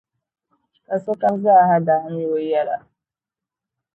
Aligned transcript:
Ka 0.85 0.95
sokam 1.05 1.35
zaaha 1.43 1.75
daa 1.87 2.05
mi 2.13 2.23
o 2.35 2.37
yɛla. 2.49 2.77